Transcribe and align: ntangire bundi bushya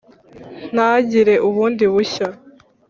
ntangire 0.73 1.33
bundi 1.53 1.85
bushya 1.93 2.27